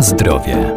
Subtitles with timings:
[0.00, 0.74] Zdrowie.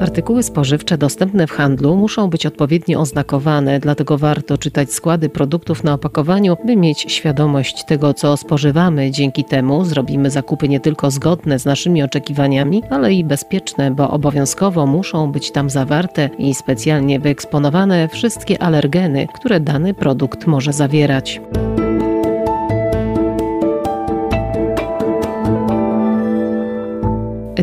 [0.00, 5.94] Artykuły spożywcze dostępne w handlu muszą być odpowiednio oznakowane, dlatego warto czytać składy produktów na
[5.94, 9.10] opakowaniu, by mieć świadomość tego, co spożywamy.
[9.10, 14.86] Dzięki temu zrobimy zakupy nie tylko zgodne z naszymi oczekiwaniami, ale i bezpieczne, bo obowiązkowo
[14.86, 21.40] muszą być tam zawarte i specjalnie wyeksponowane wszystkie alergeny, które dany produkt może zawierać.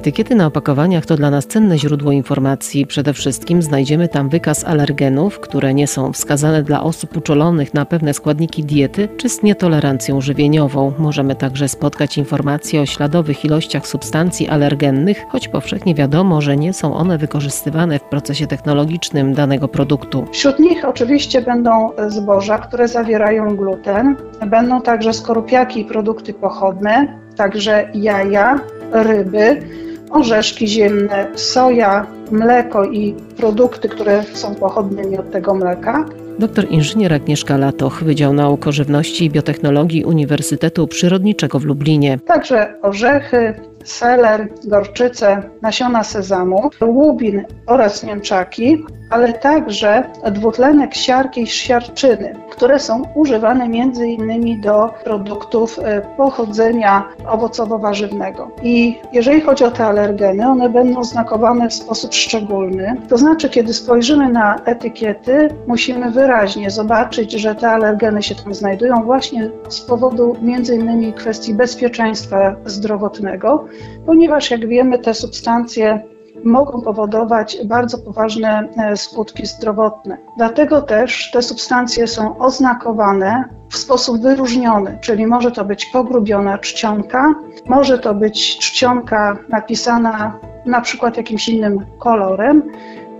[0.05, 2.87] Etykiety na opakowaniach to dla nas cenne źródło informacji.
[2.87, 8.13] Przede wszystkim znajdziemy tam wykaz alergenów, które nie są wskazane dla osób uczolonych na pewne
[8.13, 10.93] składniki diety czy z nietolerancją żywieniową.
[10.99, 16.95] Możemy także spotkać informacje o śladowych ilościach substancji alergennych, choć powszechnie wiadomo, że nie są
[16.95, 20.25] one wykorzystywane w procesie technologicznym danego produktu.
[20.31, 24.15] Wśród nich oczywiście będą zboża, które zawierają gluten,
[24.47, 28.59] będą także skorupiaki i produkty pochodne, także jaja,
[28.91, 29.61] ryby,
[30.09, 36.05] orzeszki ziemne, soja, mleko i produkty, które są pochodnymi od tego mleka.
[36.39, 42.19] Doktor inżynier Agnieszka Latoch, Wydział Nauk o Żywności i Biotechnologii Uniwersytetu Przyrodniczego w Lublinie.
[42.25, 43.53] Także orzechy,
[43.85, 53.03] seler, gorczyce, nasiona sezamu, łubin oraz mięczaki, ale także dwutlenek siarki i siarczyny, które są
[53.15, 54.61] używane m.in.
[54.61, 58.47] do produktów e, pochodzenia owocowo-warzywnego.
[58.63, 62.95] I jeżeli chodzi o te alergeny, one będą znakowane w sposób szczególny.
[63.09, 69.03] To znaczy, kiedy spojrzymy na etykiety, musimy wyraźnie zobaczyć, że te alergeny się tam znajdują
[69.03, 71.13] właśnie z powodu m.in.
[71.13, 73.65] kwestii bezpieczeństwa zdrowotnego,
[74.05, 76.01] ponieważ jak wiemy, te substancje
[76.43, 80.17] mogą powodować bardzo poważne e, skutki zdrowotne.
[80.37, 87.35] Dlatego też te substancje są oznakowane w sposób wyróżniony, czyli może to być pogrubiona czcionka,
[87.65, 92.63] może to być czcionka napisana na przykład jakimś innym kolorem,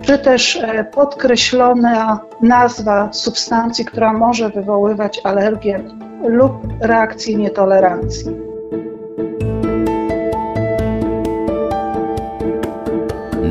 [0.02, 5.84] czy też e, podkreślona nazwa substancji, która może wywoływać alergię
[6.28, 8.45] lub reakcję nietolerancji.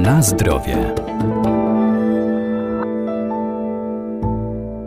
[0.06, 0.94] Na zdrowie.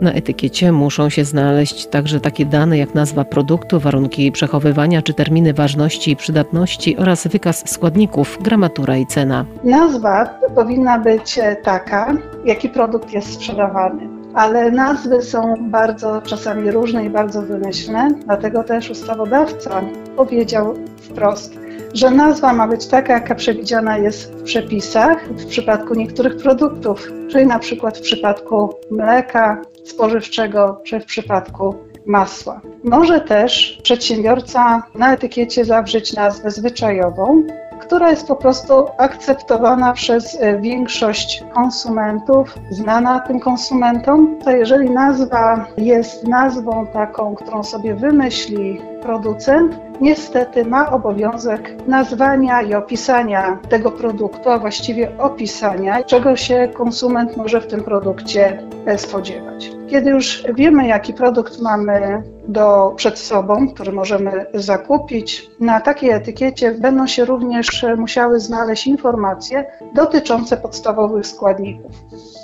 [0.01, 5.53] Na etykiecie muszą się znaleźć także takie dane jak nazwa produktu, warunki przechowywania czy terminy
[5.53, 9.45] ważności i przydatności oraz wykaz składników, gramatura i cena.
[9.63, 14.09] Nazwa powinna być taka, jaki produkt jest sprzedawany.
[14.33, 19.81] Ale nazwy są bardzo czasami różne i bardzo wymyślne, dlatego też ustawodawca
[20.15, 26.37] powiedział wprost, że nazwa ma być taka, jaka przewidziana jest w przepisach w przypadku niektórych
[26.37, 32.61] produktów, czyli na przykład w przypadku mleka spożywczego, czy w przypadku masła.
[32.83, 37.43] Może też przedsiębiorca na etykiecie zawrzeć nazwę zwyczajową,
[37.81, 45.65] która jest po prostu akceptowana przez e, większość konsumentów, znana tym konsumentom, to jeżeli nazwa
[45.77, 54.49] jest nazwą taką, którą sobie wymyśli producent, niestety ma obowiązek nazwania i opisania tego produktu,
[54.49, 59.71] a właściwie opisania, czego się konsument może w tym produkcie e, spodziewać.
[59.87, 66.71] Kiedy już wiemy, jaki produkt mamy do, przed sobą, który możemy zakupić, na takiej etykiecie
[66.71, 71.91] będą się również musiały znaleźć informacje dotyczące podstawowych składników.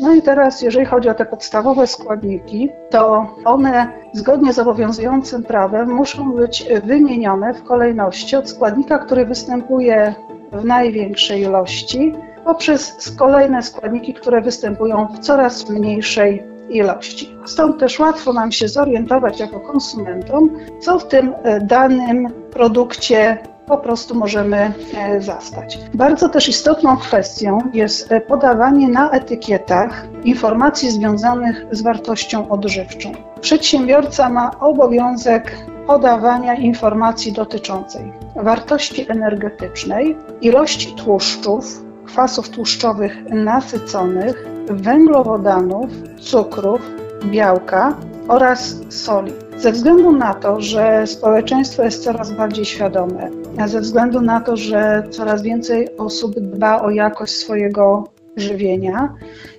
[0.02, 5.90] No i teraz, jeżeli chodzi o te podstawowe składniki, to one zgodnie z obowiązującym prawem
[5.94, 10.16] muszą być wymienione w kolejności od składnika, który występuje
[10.52, 12.14] w największej ilości,
[12.44, 17.36] poprzez kolejne składniki, które występują w coraz mniejszej ilości.
[17.46, 23.78] Stąd też łatwo nam się zorientować jako konsumentom, co w tym e, danym produkcie po
[23.78, 25.80] prostu możemy e, zastać.
[25.94, 33.12] Bardzo też istotną kwestią jest e, podawanie na etykietach informacji związanych z wartością odżywczą.
[33.42, 45.90] Przedsiębiorca ma obowiązek podawania informacji dotyczącej wartości energetycznej, ilości tłuszczów, kwasów tłuszczowych nasyconych, węglowodanów,
[46.20, 46.82] cukrów,
[47.26, 47.98] białka
[48.28, 49.34] oraz soli.
[49.58, 53.30] Ze względu na to, że społeczeństwo jest coraz bardziej świadome,
[53.60, 58.04] a ze względu na to, że coraz więcej osób dba o jakość swojego
[58.38, 59.14] żywienia,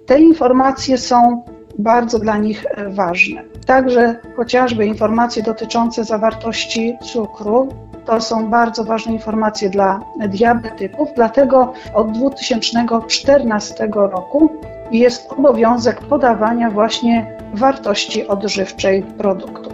[0.07, 1.43] te informacje są
[1.79, 3.43] bardzo dla nich ważne.
[3.67, 7.69] Także chociażby informacje dotyczące zawartości cukru
[8.07, 14.53] to są bardzo ważne informacje dla diabetyków, dlatego od 2014 roku
[14.93, 19.71] jest obowiązek podawania właśnie wartości odżywczej produktu.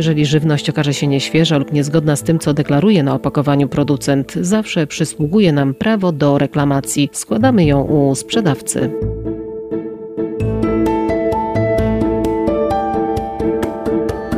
[0.00, 4.86] Jeżeli żywność okaże się nieświeża lub niezgodna z tym, co deklaruje na opakowaniu producent, zawsze
[4.86, 7.10] przysługuje nam prawo do reklamacji.
[7.12, 8.90] Składamy ją u sprzedawcy.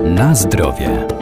[0.04, 1.21] Na zdrowie.